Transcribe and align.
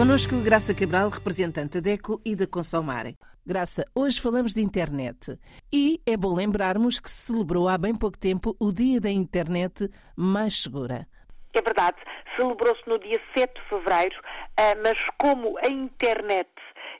Conosco 0.00 0.34
Graça 0.42 0.74
Cabral, 0.74 1.10
representante 1.10 1.78
da 1.78 1.90
DECO 1.90 2.22
e 2.24 2.34
da 2.34 2.46
Consomare. 2.46 3.18
Graça, 3.44 3.84
hoje 3.94 4.18
falamos 4.18 4.54
de 4.54 4.62
internet 4.62 5.38
e 5.70 6.00
é 6.06 6.16
bom 6.16 6.34
lembrarmos 6.34 6.98
que 6.98 7.10
se 7.10 7.26
celebrou 7.26 7.68
há 7.68 7.76
bem 7.76 7.94
pouco 7.94 8.18
tempo 8.18 8.56
o 8.58 8.72
Dia 8.72 8.98
da 8.98 9.10
Internet 9.10 9.90
Mais 10.16 10.62
Segura. 10.62 11.06
É 11.52 11.60
verdade, 11.60 11.98
celebrou-se 12.34 12.80
no 12.88 12.98
dia 12.98 13.20
7 13.36 13.52
de 13.52 13.68
fevereiro, 13.68 14.16
ah, 14.56 14.74
mas 14.82 14.96
como 15.18 15.58
a 15.58 15.68
internet 15.68 16.48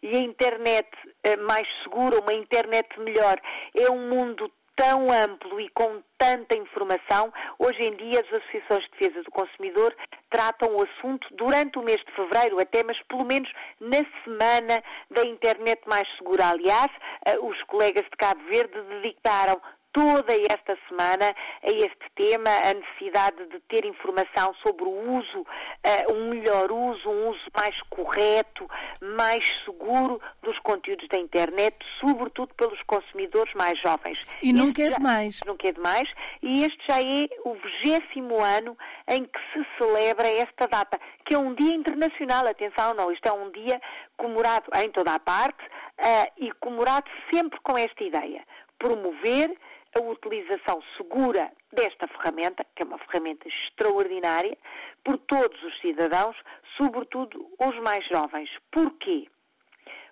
e 0.02 0.16
a 0.16 0.20
internet 0.20 0.86
ah, 1.24 1.42
mais 1.48 1.66
segura, 1.82 2.20
uma 2.20 2.34
internet 2.34 2.86
melhor, 3.00 3.40
é 3.78 3.90
um 3.90 4.10
mundo 4.10 4.52
tão 4.80 5.12
amplo 5.12 5.60
e 5.60 5.68
com 5.68 6.02
tanta 6.16 6.56
informação, 6.56 7.30
hoje 7.58 7.82
em 7.82 7.94
dia 7.96 8.20
as 8.20 8.32
associações 8.32 8.82
de 8.84 8.90
defesa 8.92 9.22
do 9.22 9.30
consumidor 9.30 9.94
tratam 10.30 10.74
o 10.74 10.82
assunto 10.82 11.26
durante 11.32 11.78
o 11.78 11.82
mês 11.82 11.98
de 11.98 12.12
fevereiro 12.12 12.58
até, 12.58 12.82
mas 12.82 12.98
pelo 13.02 13.26
menos 13.26 13.50
na 13.78 13.98
semana 14.24 14.82
da 15.10 15.22
internet 15.26 15.82
mais 15.86 16.08
segura. 16.16 16.48
Aliás, 16.48 16.90
eh, 17.26 17.38
os 17.38 17.62
colegas 17.64 18.04
de 18.04 18.16
Cabo 18.16 18.40
Verde 18.44 18.80
dedicaram 19.02 19.60
toda 19.92 20.32
esta 20.32 20.76
semana 20.88 21.34
a 21.62 21.70
este 21.70 22.10
tema, 22.14 22.50
a 22.64 22.74
necessidade 22.74 23.46
de 23.46 23.60
ter 23.68 23.84
informação 23.84 24.54
sobre 24.62 24.84
o 24.84 25.18
uso, 25.18 25.40
uh, 25.40 26.12
um 26.12 26.30
melhor 26.30 26.70
uso, 26.70 27.08
um 27.08 27.30
uso 27.30 27.40
mais 27.56 27.76
correto, 27.88 28.68
mais 29.00 29.44
seguro 29.64 30.20
dos 30.42 30.58
conteúdos 30.60 31.08
da 31.08 31.18
internet, 31.18 31.76
sobretudo 32.00 32.54
pelos 32.54 32.80
consumidores 32.82 33.52
mais 33.54 33.78
jovens. 33.80 34.26
E 34.42 34.52
nunca 34.52 34.82
é 34.82 34.90
demais. 34.90 35.40
Nunca 35.46 35.68
é 35.68 35.72
demais. 35.72 36.08
E 36.42 36.64
este 36.64 36.78
já 36.88 37.00
é 37.00 37.28
o 37.44 37.54
vigésimo 37.54 38.40
ano 38.40 38.76
em 39.08 39.24
que 39.24 39.40
se 39.52 39.66
celebra 39.78 40.28
esta 40.28 40.66
data, 40.66 40.98
que 41.24 41.34
é 41.34 41.38
um 41.38 41.54
dia 41.54 41.74
internacional, 41.74 42.46
atenção, 42.46 42.94
não, 42.94 43.10
isto 43.10 43.26
é 43.26 43.32
um 43.32 43.50
dia 43.50 43.80
comemorado 44.16 44.70
em 44.76 44.90
toda 44.90 45.14
a 45.14 45.18
parte 45.18 45.62
uh, 45.64 46.32
e 46.36 46.52
comemorado 46.52 47.10
sempre 47.32 47.58
com 47.62 47.76
esta 47.76 48.04
ideia, 48.04 48.44
promover 48.78 49.50
a 49.94 50.00
utilização 50.00 50.82
segura 50.96 51.50
desta 51.72 52.06
ferramenta, 52.08 52.64
que 52.74 52.82
é 52.82 52.86
uma 52.86 52.98
ferramenta 52.98 53.48
extraordinária, 53.48 54.56
por 55.04 55.18
todos 55.18 55.62
os 55.62 55.80
cidadãos, 55.80 56.36
sobretudo 56.76 57.50
os 57.58 57.76
mais 57.80 58.06
jovens. 58.06 58.50
Porquê? 58.70 59.28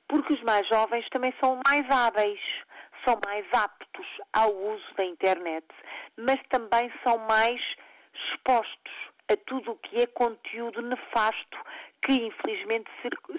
Porque 0.09 0.35
os 0.35 0.43
mais 0.43 0.67
jovens 0.69 1.09
também 1.11 1.33
são 1.43 1.61
mais 1.67 1.89
hábeis, 1.91 2.41
são 3.07 3.19
mais 3.25 3.47
aptos 3.53 4.07
ao 4.33 4.55
uso 4.55 4.95
da 4.97 5.05
internet, 5.05 5.67
mas 6.17 6.41
também 6.48 6.92
são 7.05 7.19
mais 7.19 7.61
expostos 8.15 8.92
a 9.31 9.37
tudo 9.47 9.73
o 9.73 9.77
que 9.77 9.98
é 9.98 10.07
conteúdo 10.07 10.81
nefasto 10.83 11.59
que 12.03 12.13
infelizmente 12.13 12.91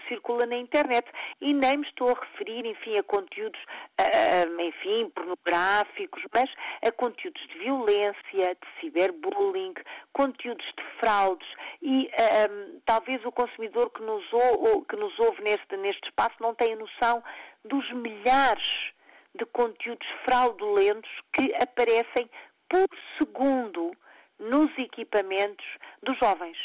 circula 0.07 0.45
na 0.45 0.57
internet. 0.57 1.09
E 1.41 1.53
nem 1.53 1.77
me 1.77 1.87
estou 1.87 2.09
a 2.09 2.19
referir, 2.19 2.65
enfim, 2.65 2.97
a 2.97 3.03
conteúdos, 3.03 3.59
uh, 3.99 4.61
enfim, 4.61 5.09
pornográficos, 5.15 6.23
mas 6.33 6.49
a 6.85 6.91
conteúdos 6.91 7.41
de 7.47 7.59
violência, 7.59 8.55
de 8.55 8.79
ciberbullying, 8.79 9.73
conteúdos 10.13 10.65
de 10.65 10.83
fraudes 10.99 11.47
e 11.81 12.07
uh, 12.07 12.81
talvez 12.85 13.23
o 13.25 13.31
consumidor 13.31 13.89
que 13.91 14.01
nos, 14.01 14.25
ou, 14.33 14.83
que 14.83 14.95
nos 14.95 15.17
ouve 15.19 15.41
neste, 15.41 15.77
neste 15.77 16.07
espaço 16.07 16.35
não 16.39 16.53
tenha 16.53 16.75
noção 16.75 17.23
dos 17.63 17.89
milhares 17.93 18.91
de 19.35 19.45
conteúdos 19.45 20.07
fraudulentos 20.25 21.09
que 21.33 21.53
aparecem 21.55 22.29
por 22.69 22.87
segundo 23.17 23.91
nos 24.39 24.69
equipamentos 24.77 25.65
dos 26.03 26.17
jovens. 26.17 26.57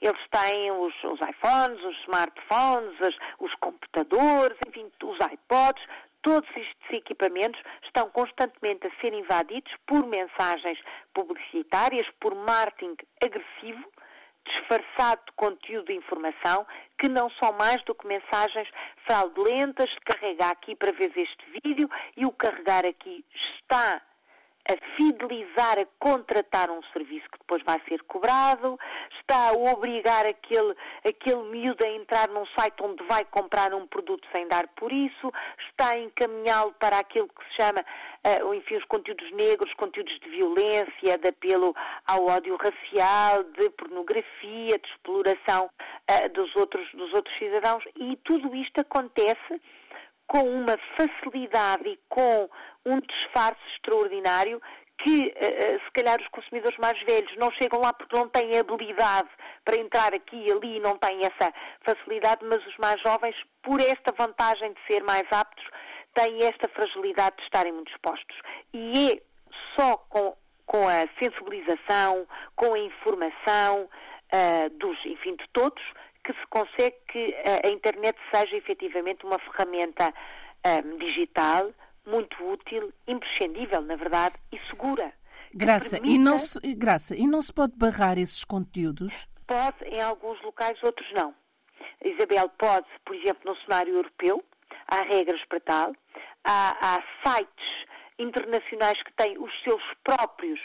Eles 0.00 0.20
têm 0.30 0.70
os, 0.70 0.94
os 1.04 1.20
iPhones, 1.20 1.82
os 1.84 1.98
smartphones, 2.02 3.16
os, 3.40 3.54
computadores, 3.56 4.56
enfim, 4.66 4.90
os 5.02 5.18
iPods, 5.32 5.84
todos 6.22 6.48
estes 6.50 6.90
equipamentos 6.90 7.60
estão 7.84 8.08
constantemente 8.10 8.86
a 8.86 9.00
ser 9.00 9.12
invadidos 9.12 9.72
por 9.86 10.06
mensagens 10.06 10.78
publicitárias, 11.12 12.06
por 12.20 12.34
marketing 12.34 12.96
agressivo, 13.22 13.84
disfarçado 14.44 15.20
de 15.26 15.32
conteúdo 15.32 15.86
de 15.86 15.94
informação, 15.94 16.66
que 16.98 17.08
não 17.08 17.30
são 17.30 17.52
mais 17.52 17.82
do 17.84 17.94
que 17.94 18.06
mensagens 18.06 18.68
fraudulentas, 19.04 19.90
carrega 20.04 20.48
aqui 20.48 20.74
para 20.74 20.92
ver 20.92 21.12
este 21.16 21.60
vídeo 21.62 21.88
e 22.16 22.24
o 22.24 22.32
carregar 22.32 22.86
aqui 22.86 23.24
está 23.60 24.00
a 24.68 24.96
fidelizar 24.96 25.78
a 25.78 25.86
contratar 25.98 26.70
um 26.70 26.82
serviço 26.92 27.26
que 27.30 27.38
depois 27.38 27.62
vai 27.64 27.80
ser 27.88 28.02
cobrado, 28.02 28.78
está 29.18 29.48
a 29.48 29.52
obrigar 29.52 30.26
aquele, 30.26 30.74
aquele 31.06 31.42
miúdo 31.44 31.84
a 31.84 31.88
entrar 31.88 32.28
num 32.28 32.44
site 32.58 32.76
onde 32.82 33.02
vai 33.04 33.24
comprar 33.24 33.72
um 33.72 33.86
produto 33.86 34.26
sem 34.34 34.46
dar 34.46 34.68
por 34.76 34.92
isso, 34.92 35.32
está 35.70 35.92
a 35.92 35.98
encaminhá-lo 35.98 36.72
para 36.78 36.98
aquilo 36.98 37.28
que 37.28 37.44
se 37.48 37.62
chama, 37.62 37.80
uh, 37.80 38.54
enfim, 38.54 38.76
os 38.76 38.84
conteúdos 38.84 39.30
negros, 39.32 39.72
conteúdos 39.74 40.18
de 40.20 40.28
violência, 40.28 41.16
de 41.16 41.28
apelo 41.28 41.74
ao 42.06 42.26
ódio 42.26 42.56
racial, 42.56 43.44
de 43.44 43.70
pornografia, 43.70 44.78
de 44.78 44.88
exploração 44.90 45.70
uh, 46.10 46.28
dos, 46.34 46.54
outros, 46.56 46.86
dos 46.92 47.12
outros 47.14 47.36
cidadãos. 47.38 47.82
E 47.96 48.16
tudo 48.16 48.54
isto 48.54 48.80
acontece 48.80 49.60
com 50.28 50.40
uma 50.40 50.76
facilidade 50.96 51.88
e 51.88 51.98
com 52.08 52.48
um 52.86 53.00
disfarce 53.00 53.60
extraordinário 53.74 54.60
que, 54.98 55.28
uh, 55.28 55.84
se 55.84 55.90
calhar, 55.94 56.20
os 56.20 56.28
consumidores 56.28 56.76
mais 56.78 57.00
velhos 57.04 57.34
não 57.36 57.50
chegam 57.52 57.80
lá 57.80 57.92
porque 57.92 58.16
não 58.16 58.28
têm 58.28 58.58
habilidade 58.58 59.28
para 59.64 59.80
entrar 59.80 60.14
aqui 60.14 60.36
e 60.36 60.52
ali 60.52 60.76
e 60.76 60.80
não 60.80 60.96
têm 60.98 61.20
essa 61.20 61.52
facilidade, 61.82 62.44
mas 62.44 62.64
os 62.66 62.76
mais 62.78 63.00
jovens, 63.00 63.36
por 63.62 63.80
esta 63.80 64.12
vantagem 64.16 64.72
de 64.72 64.92
ser 64.92 65.02
mais 65.04 65.26
aptos, 65.30 65.64
têm 66.14 66.44
esta 66.44 66.68
fragilidade 66.68 67.36
de 67.36 67.42
estarem 67.44 67.72
muito 67.72 67.92
expostos. 67.92 68.36
E 68.74 69.12
é 69.12 69.22
só 69.78 69.96
com, 70.08 70.36
com 70.66 70.88
a 70.88 71.06
sensibilização, 71.22 72.26
com 72.56 72.74
a 72.74 72.78
informação 72.78 73.88
uh, 74.32 74.70
dos, 74.78 74.98
enfim, 75.06 75.36
de 75.36 75.48
todos, 75.52 75.82
que 76.28 76.34
se 76.34 76.46
consegue 76.50 76.94
que 77.10 77.34
a 77.64 77.68
internet 77.68 78.18
seja 78.30 78.54
efetivamente 78.54 79.24
uma 79.24 79.38
ferramenta 79.38 80.12
um, 80.66 80.98
digital 80.98 81.72
muito 82.06 82.36
útil, 82.44 82.92
imprescindível, 83.06 83.80
na 83.80 83.96
verdade, 83.96 84.34
e 84.52 84.58
segura. 84.60 85.10
Graça, 85.54 85.96
permita... 85.96 86.14
e 86.14 86.18
não 86.18 86.36
se, 86.36 86.74
Graça, 86.74 87.16
e 87.16 87.26
não 87.26 87.40
se 87.40 87.52
pode 87.52 87.74
barrar 87.76 88.18
esses 88.18 88.44
conteúdos? 88.44 89.26
Pode, 89.46 89.82
em 89.86 90.02
alguns 90.02 90.40
locais, 90.42 90.78
outros 90.82 91.10
não. 91.12 91.34
Isabel, 92.04 92.50
pode, 92.58 92.86
por 93.06 93.16
exemplo, 93.16 93.50
no 93.50 93.56
cenário 93.62 93.94
europeu, 93.94 94.44
há 94.86 95.02
regras 95.04 95.42
para 95.48 95.60
tal, 95.60 95.92
há, 96.44 96.76
há 96.96 97.02
sites 97.24 97.86
internacionais 98.18 99.02
que 99.02 99.12
têm 99.14 99.38
os 99.38 99.52
seus 99.62 99.82
próprios 100.04 100.60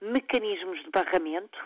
mecanismos 0.00 0.80
de 0.84 0.90
barramento, 0.90 1.58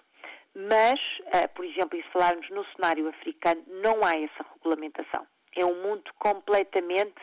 mas, 0.54 1.00
uh, 1.20 1.48
por 1.54 1.64
exemplo, 1.64 1.98
e 1.98 2.02
se 2.02 2.10
falarmos 2.10 2.48
no 2.50 2.64
cenário 2.74 3.08
africano, 3.08 3.62
não 3.82 4.04
há 4.04 4.16
essa 4.16 4.46
regulamentação. 4.54 5.26
É 5.56 5.64
um 5.64 5.82
mundo 5.82 6.10
completamente 6.18 7.20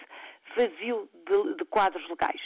vazio 0.56 1.10
de, 1.26 1.56
de 1.56 1.66
quadros 1.66 2.08
legais. 2.10 2.42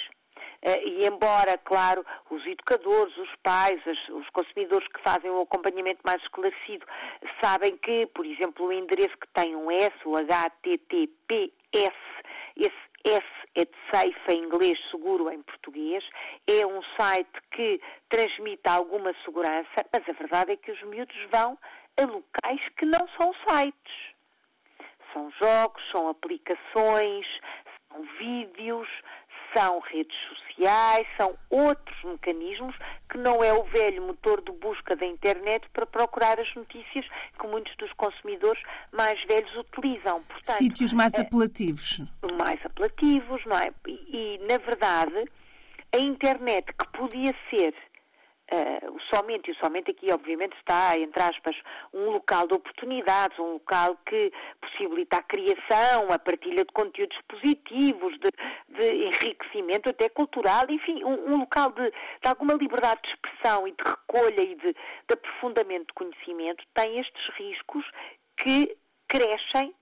Uh, 0.66 0.88
e 0.88 1.06
embora, 1.06 1.58
claro, 1.58 2.06
os 2.30 2.46
educadores, 2.46 3.16
os 3.18 3.36
pais, 3.44 3.82
os, 3.86 4.10
os 4.10 4.30
consumidores 4.30 4.88
que 4.88 5.02
fazem 5.02 5.30
o 5.30 5.42
acompanhamento 5.42 6.00
mais 6.06 6.22
esclarecido 6.22 6.86
sabem 7.42 7.78
que, 7.78 8.06
por 8.08 8.26
exemplo, 8.26 8.68
o 8.68 8.72
endereço 8.72 9.18
que 9.18 9.28
tem 9.34 9.56
um 9.56 9.70
S, 9.72 9.94
o 10.06 10.16
HTTPS, 10.16 11.52
esse 12.56 12.93
S 13.06 13.26
é 13.56 13.66
de 13.66 13.78
safe 13.92 14.32
em 14.32 14.44
inglês, 14.46 14.80
seguro 14.90 15.30
em 15.30 15.42
português. 15.44 16.04
É 16.48 16.66
um 16.66 16.82
site 16.98 17.30
que 17.52 17.82
transmite 18.10 18.68
alguma 18.68 19.14
segurança, 19.26 19.86
mas 19.92 20.08
a 20.08 20.14
verdade 20.14 20.54
é 20.54 20.58
que 20.58 20.72
os 20.72 20.82
miúdos 20.84 21.16
vão 21.32 21.58
a 21.98 22.06
locais 22.06 22.62
que 22.78 22.86
não 22.86 23.08
são 23.20 23.34
sites. 23.48 24.14
São 25.14 25.32
jogos, 25.32 25.84
são 25.92 26.08
aplicações, 26.08 27.28
são 27.92 28.02
vídeos, 28.18 28.90
são 29.56 29.80
redes 29.80 30.18
são 31.18 31.36
outros 31.50 32.04
mecanismos 32.04 32.76
que 33.10 33.18
não 33.18 33.44
é 33.44 33.54
o 33.54 33.64
velho 33.64 34.02
motor 34.02 34.42
de 34.42 34.52
busca 34.54 34.96
da 34.96 35.06
internet 35.06 35.68
para 35.74 35.86
procurar 35.86 36.40
as 36.40 36.54
notícias 36.56 37.06
que 37.40 37.48
muitos 37.48 37.76
dos 37.78 37.92
consumidores 37.94 38.62
mais 38.92 39.22
velhos 39.26 39.54
utilizam. 39.56 40.22
Portanto, 40.24 40.58
Sítios 40.58 40.94
mais 40.94 41.14
é, 41.14 41.22
apelativos. 41.22 42.02
Mais 42.38 42.60
apelativos, 42.66 43.46
não 43.46 43.58
é? 43.58 43.72
E, 43.88 44.40
na 44.50 44.58
verdade, 44.58 45.30
a 45.94 45.98
internet 45.98 46.66
que 46.74 46.88
podia 46.98 47.36
ser 47.50 47.74
Uh, 48.52 49.00
somente, 49.10 49.50
e 49.50 49.56
somente 49.56 49.92
aqui 49.92 50.12
obviamente 50.12 50.56
está, 50.58 51.00
entre 51.00 51.24
aspas, 51.24 51.56
um 51.94 52.12
local 52.12 52.46
de 52.46 52.54
oportunidades, 52.54 53.40
um 53.40 53.54
local 53.54 53.98
que 54.06 54.32
possibilita 54.60 55.18
a 55.18 55.24
criação, 55.24 56.12
a 56.12 56.20
partilha 56.20 56.66
de 56.66 56.72
conteúdos 56.74 57.18
positivos, 57.30 58.20
de, 58.20 58.30
de 58.68 59.06
enriquecimento 59.06 59.90
até 59.90 60.10
cultural, 60.10 60.66
enfim, 60.70 61.04
um, 61.06 61.34
um 61.34 61.38
local 61.40 61.72
de, 61.72 61.90
de, 61.90 62.28
alguma 62.28 62.54
liberdade 62.54 63.02
de 63.04 63.10
expressão 63.10 63.66
e 63.66 63.72
de 63.72 63.84
recolha 63.84 64.42
e 64.42 64.56
de, 64.56 64.74
de 64.74 65.14
aprofundamento 65.14 65.88
de 65.88 65.94
conhecimento, 65.94 66.64
tem 66.74 67.00
estes 67.00 67.28
riscos 67.36 67.86
que 68.38 68.78
crescem 69.08 69.74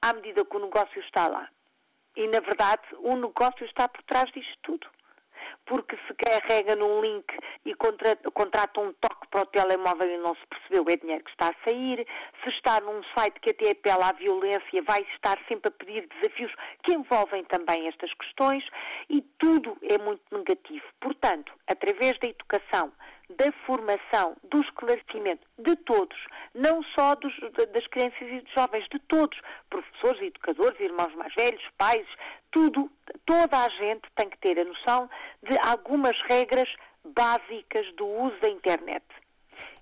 à 0.00 0.12
medida 0.12 0.44
que 0.44 0.56
o 0.56 0.60
negócio 0.60 1.00
está 1.00 1.26
lá. 1.26 1.48
E, 2.14 2.26
na 2.28 2.40
verdade, 2.40 2.82
o 2.98 3.16
negócio 3.16 3.66
está 3.66 3.88
por 3.88 4.02
trás 4.04 4.30
disto 4.32 4.56
tudo 4.62 4.95
porque 5.64 5.96
se 6.06 6.14
carrega 6.14 6.76
num 6.76 7.00
link 7.00 7.26
e 7.64 7.74
contrata, 7.74 8.30
contrata 8.30 8.80
um 8.80 8.92
toque 8.94 9.26
para 9.28 9.42
o 9.42 9.46
telemóvel 9.46 10.08
e 10.08 10.18
não 10.18 10.34
se 10.34 10.46
percebeu, 10.46 10.84
é 10.88 10.96
dinheiro 10.96 11.24
que 11.24 11.30
está 11.30 11.48
a 11.48 11.68
sair. 11.68 12.06
Se 12.42 12.50
está 12.50 12.80
num 12.80 13.02
site 13.16 13.40
que 13.40 13.50
até 13.50 13.70
apela 13.70 14.08
à 14.08 14.12
violência, 14.12 14.82
vai 14.86 15.04
estar 15.14 15.38
sempre 15.48 15.68
a 15.68 15.70
pedir 15.70 16.08
desafios 16.08 16.52
que 16.84 16.92
envolvem 16.92 17.44
também 17.44 17.88
estas 17.88 18.12
questões 18.14 18.64
e 19.10 19.22
tudo 19.38 19.76
é 19.82 19.98
muito 19.98 20.22
negativo. 20.30 20.84
Portanto, 21.00 21.52
através 21.66 22.18
da 22.18 22.28
educação, 22.28 22.92
da 23.30 23.50
formação, 23.66 24.36
do 24.44 24.60
esclarecimento 24.60 25.46
de 25.58 25.74
todos, 25.76 26.16
não 26.54 26.82
só 26.82 27.14
dos, 27.16 27.34
das 27.72 27.86
crianças 27.88 28.20
e 28.22 28.40
dos 28.40 28.52
jovens, 28.52 28.86
de 28.90 28.98
todos, 29.00 29.38
professores, 29.68 30.22
educadores, 30.22 30.78
irmãos 30.80 31.14
mais 31.14 31.34
velhos, 31.34 31.62
pais, 31.76 32.06
tudo, 32.52 32.90
toda 33.24 33.64
a 33.64 33.68
gente 33.68 34.08
tem 34.14 34.30
que 34.30 34.38
ter 34.38 34.58
a 34.60 34.64
noção 34.64 35.10
de 35.42 35.58
algumas 35.58 36.16
regras 36.22 36.68
básicas 37.04 37.92
do 37.96 38.06
uso 38.06 38.38
da 38.40 38.48
internet. 38.48 39.04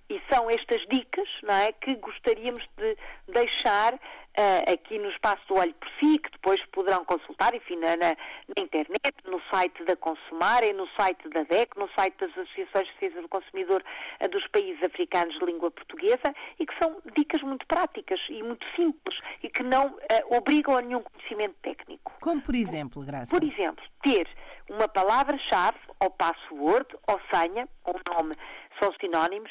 E 0.08 0.20
são 0.30 0.50
estas 0.50 0.80
dicas 0.90 1.28
não 1.42 1.54
é, 1.54 1.72
que 1.72 1.94
gostaríamos 1.96 2.62
de 2.76 2.96
deixar 3.28 3.94
uh, 3.94 4.72
aqui 4.72 4.98
no 4.98 5.08
espaço 5.10 5.40
do 5.48 5.58
Olho 5.58 5.74
por 5.74 5.88
Si, 5.98 6.18
que 6.18 6.30
depois 6.30 6.60
poderão 6.72 7.04
consultar, 7.04 7.54
enfim, 7.54 7.76
na, 7.76 7.96
na, 7.96 8.14
internet, 8.58 9.14
no 9.24 9.40
site 9.50 9.82
da 9.84 9.96
Consumare, 9.96 10.72
no 10.72 10.86
site 10.96 11.28
da 11.30 11.42
DEC, 11.44 11.76
no 11.78 11.88
site 11.98 12.14
das 12.18 12.30
Associações 12.30 12.86
de 12.86 12.92
Defesa 12.94 13.22
do 13.22 13.28
Consumidor 13.28 13.82
uh, 14.20 14.28
dos 14.28 14.46
países 14.48 14.82
africanos 14.82 15.38
de 15.38 15.44
língua 15.44 15.70
portuguesa, 15.70 16.34
e 16.58 16.66
que 16.66 16.74
são 16.82 17.00
dicas 17.16 17.42
muito 17.42 17.66
práticas 17.66 18.20
e 18.28 18.42
muito 18.42 18.66
simples 18.76 19.16
e 19.42 19.48
que 19.48 19.62
não 19.62 19.86
uh, 19.86 20.36
obrigam 20.36 20.76
a 20.76 20.82
nenhum 20.82 21.02
conhecimento 21.02 21.54
técnico. 21.62 22.12
Como 22.20 22.42
por 22.42 22.54
exemplo, 22.54 23.04
Graça? 23.04 23.38
Por 23.38 23.46
exemplo, 23.46 23.84
ter 24.02 24.28
uma 24.68 24.88
palavra-chave, 24.88 25.78
ou 26.00 26.10
password, 26.10 26.86
ou 27.06 27.20
senha, 27.32 27.68
ou 27.84 27.94
nome, 28.10 28.34
são 28.80 28.92
sinónimos, 29.00 29.50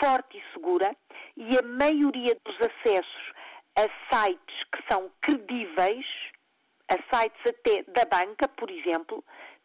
forte 0.00 0.38
e 0.38 0.52
segura, 0.52 0.94
e 1.36 1.58
a 1.58 1.62
maioria 1.62 2.36
dos 2.44 2.56
acessos 2.56 3.32
a 3.76 3.82
sites 4.12 4.64
que 4.72 4.82
são 4.90 5.10
credíveis, 5.20 6.06
a 6.88 6.94
sites 6.94 7.40
até 7.46 7.82
da 7.84 8.04
banca, 8.04 8.46
por 8.48 8.70
exemplo, 8.70 9.24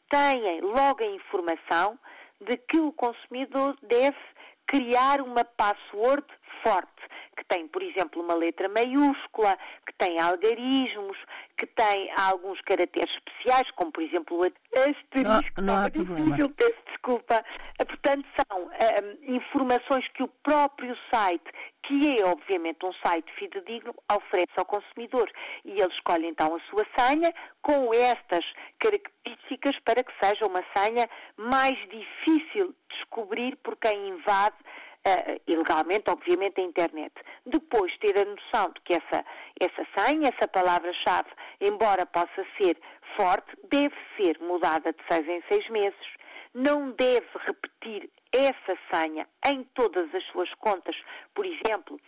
têm 0.10 0.62
logo 0.62 1.04
a 1.04 1.08
informação 1.08 2.00
de 2.42 2.58
que 2.58 2.80
o 2.80 2.92
consumidor 2.94 3.78
deve 3.84 4.18
criar 4.66 5.22
uma 5.22 5.44
password 5.44 6.26
forte, 6.64 7.02
que 7.38 7.44
tem, 7.46 7.68
por 7.68 7.82
exemplo, 7.82 8.22
uma 8.22 8.34
letra 8.34 8.68
maiúscula, 8.70 9.58
que 9.86 9.94
tem 9.98 10.20
algarismos, 10.20 11.18
que 11.58 11.66
tem 11.68 12.12
alguns 12.18 12.60
caracteres 12.62 13.10
especiais, 13.16 13.70
como, 13.72 13.92
por 13.92 14.04
exemplo, 14.04 14.38
o 14.38 14.44
asterisco. 14.44 15.62
Não, 15.62 15.76
não 15.76 15.86
há 15.86 15.90
problema. 15.90 16.26
Difícil, 16.26 16.50
peço 16.50 16.84
desculpa. 16.88 17.44
Portanto, 17.78 18.28
são 18.36 18.64
um, 18.64 19.36
informações 19.36 20.08
que 20.10 20.24
o 20.24 20.28
próprio 20.44 20.96
site 21.14 21.50
que 21.90 22.22
é 22.22 22.26
obviamente 22.26 22.86
um 22.86 22.94
site 23.04 23.32
fidedigno, 23.34 23.96
oferece 24.12 24.54
ao 24.58 24.66
consumidor. 24.66 25.28
E 25.66 25.72
ele 25.72 25.94
escolhe 25.94 26.28
então 26.28 26.56
a 26.56 26.60
sua 26.70 26.86
senha 26.98 27.34
com 27.64 27.92
estas 27.94 28.46
características 28.78 29.80
para 29.84 30.04
que 30.04 30.14
seja 30.24 30.46
uma 30.46 30.64
senha 30.76 31.10
mais 31.36 31.76
difícil 31.90 32.68
de 32.68 32.98
descobrir 32.98 33.56
por 33.58 33.76
quem 33.78 34.10
invade 34.10 34.56
uh, 35.08 35.42
ilegalmente, 35.48 36.10
obviamente, 36.10 36.60
a 36.60 36.64
internet. 36.64 37.14
Depois 37.46 37.96
ter 38.00 38.18
a 38.18 38.26
noção 38.26 38.72
de 38.74 38.82
que 38.82 38.94
essa, 38.94 39.26
essa 39.60 39.88
senha, 39.98 40.30
essa 40.30 40.48
palavra-chave, 40.48 41.30
embora 41.62 42.06
possa 42.06 42.46
ser 42.58 42.78
forte, 43.16 43.56
deve 43.70 43.96
ser 44.18 44.40
mudada 44.40 44.92
de 44.94 45.00
seis 45.08 45.28
em 45.28 45.44
seis 45.52 45.68
meses. 45.70 46.20
Não 46.54 46.92
deve 46.92 47.28
repetir 47.46 48.10
essa 48.32 48.78
senha 48.92 49.28
em 49.46 49.64
todas 49.76 50.14
as 50.14 50.24
suas 50.26 50.52
contas. 50.56 50.96
Por 51.34 51.46
exemplo, 51.46 52.00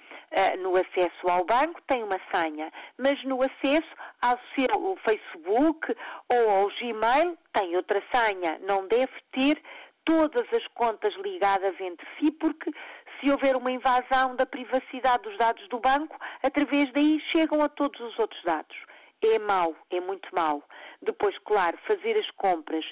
no 0.60 0.76
acesso 0.76 1.28
ao 1.30 1.46
banco 1.46 1.82
tem 1.88 2.04
uma 2.04 2.20
senha, 2.34 2.72
mas 2.98 3.24
no 3.24 3.40
acesso 3.42 3.96
ao 4.22 4.40
seu 4.56 4.98
Facebook 5.08 5.96
ou 6.30 6.50
ao 6.50 6.68
Gmail 6.70 7.38
tem 7.54 7.76
outra 7.76 8.02
senha. 8.14 8.60
Não 8.62 8.88
deve 8.88 9.14
ter 9.32 9.62
todas 10.04 10.46
as 10.54 10.66
contas 10.74 11.14
ligadas 11.18 11.80
entre 11.80 12.08
si, 12.18 12.32
porque 12.32 12.72
se 13.20 13.32
houver 13.32 13.56
uma 13.56 13.72
invasão 13.72 14.36
da 14.36 14.46
privacidade 14.46 15.24
dos 15.24 15.38
dados 15.38 15.68
do 15.70 15.80
banco, 15.80 16.18
através 16.44 16.92
daí 16.94 17.20
chegam 17.32 17.62
a 17.62 17.70
todos 17.70 18.00
os 18.00 18.18
outros 18.20 18.44
dados. 18.44 18.76
É 19.24 19.38
mau, 19.38 19.76
é 19.92 20.00
muito 20.00 20.28
mau. 20.34 20.64
Depois, 21.02 21.38
claro, 21.46 21.78
fazer 21.88 22.18
as 22.18 22.30
compras 22.32 22.84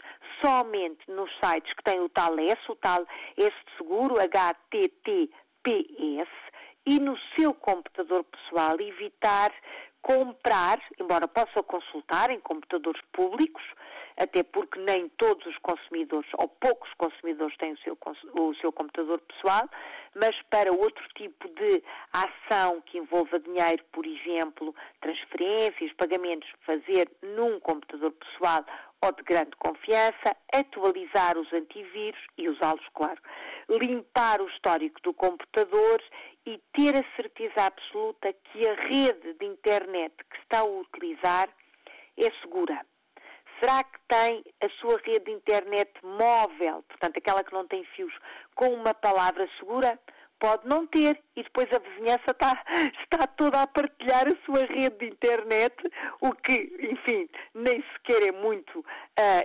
somente 0.44 1.00
nos 1.10 1.32
sites 1.44 1.74
que 1.74 1.84
têm 1.84 2.00
o 2.00 2.10
tal 2.10 2.38
S, 2.40 2.60
o 2.70 2.76
tal 2.76 3.06
S 3.36 3.56
de 3.66 3.78
seguro, 3.78 4.20
HTTPS, 4.20 5.32
e 6.86 7.00
no 7.00 7.18
seu 7.36 7.54
computador 7.54 8.24
pessoal 8.24 8.80
evitar 8.80 9.52
comprar, 10.02 10.80
embora 11.00 11.28
possa 11.28 11.62
consultar 11.64 12.30
em 12.30 12.40
computadores 12.40 13.02
públicos, 13.12 13.64
até 14.20 14.44
porque 14.44 14.78
nem 14.80 15.08
todos 15.18 15.46
os 15.46 15.58
consumidores, 15.60 16.30
ou 16.38 16.50
poucos 16.50 16.94
consumidores, 16.98 17.56
têm 17.58 17.72
o 17.72 17.78
seu, 17.80 17.98
o 18.38 18.54
seu 18.56 18.72
computador 18.72 19.20
pessoal, 19.22 19.68
mas 20.14 20.36
para 20.50 20.72
outro 20.74 21.08
tipo 21.16 21.48
de 21.48 21.82
ação 22.12 22.82
que 22.82 22.98
envolva 22.98 23.40
dinheiro, 23.40 23.84
por 23.94 24.06
exemplo, 24.06 24.76
transferências, 25.00 25.94
pagamentos, 25.94 26.50
fazer 26.66 27.10
num 27.22 27.60
computador 27.62 28.12
pessoal 28.12 28.66
ou 29.02 29.14
de 29.14 29.24
grande 29.24 29.56
confiança, 29.58 30.36
atualizar 30.54 31.38
os 31.38 31.52
antivírus 31.54 32.20
e 32.38 32.50
usá-los, 32.50 32.86
claro, 32.94 33.22
limpar 33.70 34.42
o 34.42 34.50
histórico 34.50 35.02
do 35.02 35.14
computador 35.14 36.04
e 36.46 36.58
ter 36.74 36.98
a 36.98 37.16
certeza 37.16 37.68
absoluta 37.68 38.34
que 38.34 38.68
a 38.68 38.74
rede 38.74 39.34
de 39.36 39.46
internet 39.46 40.14
que 40.30 40.38
está 40.40 40.60
a 40.60 40.66
utilizar 40.66 41.48
é 42.18 42.30
segura. 42.42 42.86
Será 43.60 43.84
que 43.84 44.00
tem 44.08 44.44
a 44.62 44.70
sua 44.80 44.98
rede 45.04 45.26
de 45.26 45.32
internet 45.32 45.92
móvel, 46.04 46.84
portanto, 46.88 47.18
aquela 47.18 47.44
que 47.44 47.54
não 47.54 47.68
tem 47.68 47.84
fios, 47.96 48.14
com 48.56 48.68
uma 48.68 48.94
palavra 48.94 49.48
segura? 49.60 50.00
Pode 50.40 50.66
não 50.66 50.88
ter 50.88 51.22
e 51.36 51.44
depois 51.44 51.68
a 51.74 51.80
vizinhança 51.80 52.32
está, 52.32 52.64
está 53.04 53.28
toda 53.28 53.62
a 53.62 53.68
partilhar 53.68 54.26
a 54.30 54.46
sua 54.46 54.66
rede 54.66 54.98
de 55.00 55.08
internet, 55.08 55.76
o 56.22 56.32
que, 56.32 56.54
enfim, 56.80 57.30
nem 57.54 57.84
sequer 57.94 58.30
é 58.30 58.32
muito 58.32 58.80
uh, 58.80 58.86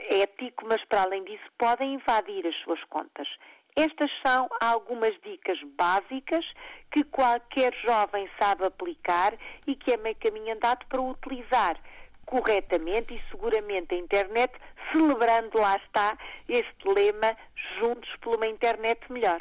ético, 0.08 0.64
mas 0.68 0.84
para 0.84 1.02
além 1.02 1.24
disso 1.24 1.44
podem 1.58 1.94
invadir 1.94 2.46
as 2.46 2.54
suas 2.62 2.82
contas. 2.84 3.26
Estas 3.74 4.08
são 4.24 4.48
algumas 4.60 5.20
dicas 5.22 5.58
básicas 5.76 6.46
que 6.92 7.02
qualquer 7.02 7.74
jovem 7.84 8.30
sabe 8.40 8.64
aplicar 8.64 9.34
e 9.66 9.74
que 9.74 9.92
é 9.92 9.96
meio 9.96 10.14
caminho 10.14 10.54
andado 10.54 10.86
para 10.86 11.02
utilizar 11.02 11.76
corretamente 12.24 13.14
e 13.14 13.20
seguramente 13.30 13.94
a 13.94 13.98
internet, 13.98 14.52
celebrando, 14.92 15.58
lá 15.58 15.76
está, 15.76 16.16
este 16.48 16.88
lema 16.88 17.36
Juntos 17.78 18.10
por 18.20 18.36
uma 18.36 18.46
internet 18.46 19.00
melhor. 19.10 19.40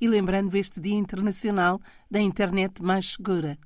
E 0.00 0.08
lembrando 0.08 0.56
este 0.56 0.80
Dia 0.80 0.96
Internacional 0.96 1.80
da 2.10 2.20
Internet 2.20 2.82
Mais 2.82 3.12
Segura. 3.12 3.56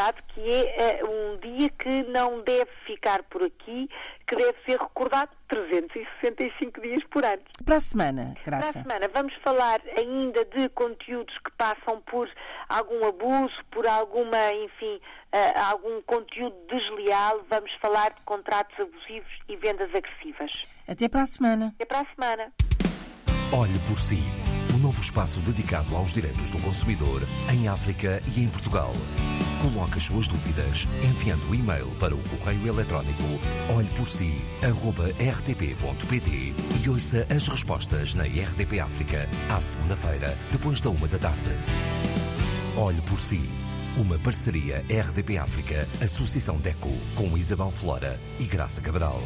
É 0.00 0.02
verdade 0.02 0.22
que 0.28 0.40
é 0.40 1.04
uh, 1.04 1.10
um 1.10 1.38
dia 1.38 1.68
que 1.68 2.02
não 2.04 2.42
deve 2.42 2.70
ficar 2.86 3.22
por 3.24 3.42
aqui, 3.42 3.88
que 4.26 4.34
deve 4.34 4.56
ser 4.64 4.78
recordado 4.80 5.30
365 5.48 6.80
dias 6.80 7.04
por 7.10 7.22
ano. 7.22 7.42
Para 7.64 7.76
a 7.76 7.80
semana, 7.80 8.34
Graça. 8.44 8.72
Para 8.72 8.80
a 8.80 8.82
semana 8.82 9.10
vamos 9.12 9.34
falar 9.44 9.80
ainda 9.98 10.44
de 10.46 10.70
conteúdos 10.70 11.36
que 11.44 11.50
passam 11.52 12.00
por 12.10 12.30
algum 12.68 13.04
abuso, 13.06 13.54
por 13.70 13.86
alguma, 13.86 14.52
enfim, 14.54 15.00
uh, 15.34 15.60
algum 15.70 16.00
conteúdo 16.02 16.56
desleal. 16.66 17.44
Vamos 17.50 17.70
falar 17.82 18.14
de 18.14 18.22
contratos 18.22 18.74
abusivos 18.80 19.30
e 19.48 19.56
vendas 19.56 19.90
agressivas. 19.94 20.50
Até 20.88 21.08
para 21.10 21.22
a 21.22 21.26
semana. 21.26 21.74
Até 21.74 21.84
para 21.84 22.00
a 22.00 22.06
semana. 22.14 22.52
Olhe 23.52 23.78
por 23.86 23.98
si. 23.98 24.49
Um 24.80 24.84
novo 24.84 25.02
espaço 25.02 25.40
dedicado 25.40 25.94
aos 25.94 26.14
direitos 26.14 26.50
do 26.50 26.58
consumidor 26.60 27.20
em 27.52 27.68
África 27.68 28.22
e 28.34 28.40
em 28.40 28.48
Portugal. 28.48 28.94
Coloque 29.60 29.98
as 29.98 30.04
suas 30.04 30.26
dúvidas 30.26 30.88
enviando 31.04 31.50
o 31.50 31.54
e-mail 31.54 31.88
para 32.00 32.14
o 32.14 32.18
correio 32.30 32.66
eletrónico 32.66 33.22
olheporsi.rtp.pt 33.76 36.54
e 36.82 36.88
ouça 36.88 37.26
as 37.28 37.46
respostas 37.46 38.14
na 38.14 38.24
RDP 38.24 38.80
África 38.80 39.28
à 39.50 39.60
segunda-feira, 39.60 40.34
depois 40.50 40.80
da 40.80 40.88
uma 40.88 41.06
da 41.06 41.18
tarde. 41.18 41.50
Olhe 42.78 43.02
por 43.02 43.20
si. 43.20 43.42
Uma 43.98 44.18
parceria 44.18 44.82
RDP 44.88 45.36
África, 45.36 45.86
Associação 46.02 46.56
DECO, 46.56 46.96
com 47.14 47.36
Isabel 47.36 47.70
Flora 47.70 48.18
e 48.38 48.44
Graça 48.44 48.80
Cabral. 48.80 49.20